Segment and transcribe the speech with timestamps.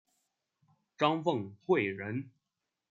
[0.97, 2.31] 张凤翙人。